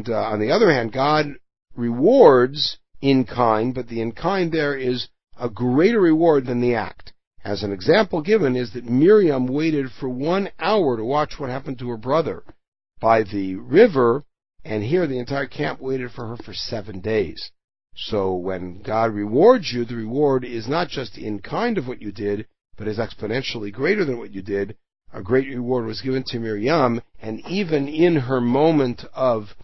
uh, 0.10 0.14
on 0.14 0.40
the 0.40 0.52
other 0.52 0.72
hand, 0.72 0.94
God 0.94 1.36
rewards 1.76 2.78
in 3.02 3.26
kind, 3.26 3.74
but 3.74 3.88
the 3.88 4.02
in 4.02 4.14
kind 4.14 4.52
there 4.52 4.76
is 4.76 5.10
a 5.38 5.50
greater 5.50 6.00
reward 6.00 6.46
than 6.46 6.62
the 6.62 6.76
act. 6.76 7.14
As 7.44 7.62
an 7.62 7.72
example 7.72 8.22
given 8.22 8.56
is 8.56 8.74
that 8.74 8.86
Miriam 8.86 9.46
waited 9.46 9.92
for 9.92 10.10
one 10.10 10.50
hour 10.60 10.98
to 10.98 11.04
watch 11.04 11.38
what 11.38 11.50
happened 11.50 11.78
to 11.80 11.90
her 11.90 11.98
brother 11.98 12.44
by 13.00 13.22
the 13.24 13.56
river, 13.56 14.24
and 14.64 14.84
here 14.84 15.06
the 15.06 15.20
entire 15.20 15.46
camp 15.46 15.80
waited 15.80 16.12
for 16.12 16.28
her 16.28 16.38
for 16.38 16.54
seven 16.54 17.02
days. 17.02 17.52
So 17.96 18.36
when 18.36 18.82
God 18.82 19.14
rewards 19.14 19.72
you, 19.72 19.86
the 19.86 19.96
reward 19.96 20.44
is 20.44 20.68
not 20.68 20.90
just 20.90 21.18
in 21.18 21.40
kind 21.40 21.78
of 21.78 21.88
what 21.88 22.02
you 22.02 22.12
did, 22.12 22.46
but 22.78 22.88
is 22.88 22.98
exponentially 22.98 23.72
greater 23.72 24.04
than 24.04 24.18
what 24.18 24.34
you 24.34 24.42
did. 24.42 24.76
A 25.14 25.24
great 25.24 25.48
reward 25.48 25.86
was 25.86 26.02
given 26.02 26.24
to 26.26 26.40
Miriam, 26.40 27.02
and 27.22 27.40
even 27.48 27.88
in 27.88 28.18
her 28.18 28.42
moment 28.42 29.06
of 29.14 29.56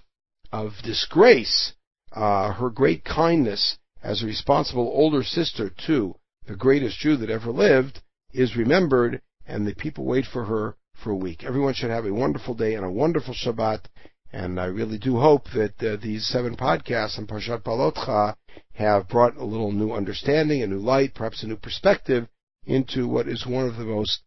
of 0.52 0.82
disgrace, 0.82 1.74
uh, 2.13 2.54
her 2.54 2.70
great 2.70 3.04
kindness 3.04 3.78
as 4.02 4.24
a 4.24 4.26
responsible 4.26 4.88
older 4.88 5.24
sister 5.24 5.70
to 5.88 6.15
the 6.46 6.56
greatest 6.56 7.00
Jew 7.00 7.17
that 7.17 7.30
ever 7.30 7.52
lived 7.52 8.02
is 8.34 8.56
remembered, 8.56 9.22
and 9.46 9.67
the 9.67 9.76
people 9.76 10.06
wait 10.06 10.26
for 10.26 10.46
her 10.46 10.78
for 10.94 11.12
a 11.12 11.15
week. 11.15 11.44
Everyone 11.44 11.74
should 11.74 11.89
have 11.89 12.06
a 12.06 12.13
wonderful 12.13 12.54
day 12.54 12.76
and 12.76 12.86
a 12.86 12.91
wonderful 12.91 13.34
Shabbat, 13.34 13.86
and 14.34 14.60
I 14.60 14.65
really 14.65 14.98
do 14.98 15.17
hope 15.17 15.46
that 15.54 15.82
uh, 15.84 15.98
these 16.02 16.26
seven 16.28 16.56
podcasts 16.56 17.17
on 17.17 17.28
Parshat 17.28 17.63
Balotcha 17.63 18.36
have 18.74 19.10
brought 19.10 19.36
a 19.38 19.44
little 19.44 19.72
new 19.72 19.91
understanding, 19.91 20.62
a 20.62 20.67
new 20.67 20.80
light, 20.80 21.13
perhaps 21.13 21.44
a 21.44 21.48
new 21.48 21.58
perspective 21.58 22.28
into 22.65 23.08
what 23.08 23.28
is 23.28 23.46
one 23.46 23.67
of 23.67 23.78
the 23.78 23.84
most 23.84 24.22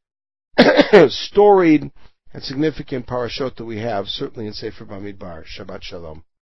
storied 1.08 1.90
and 2.32 2.42
significant 2.42 3.06
parashot 3.06 3.56
that 3.56 3.64
we 3.64 3.78
have, 3.78 4.06
certainly 4.08 4.46
in 4.46 4.52
Sefer 4.52 4.84
Bamidbar. 4.84 5.44
Shabbat 5.44 5.82
Shalom. 5.82 6.24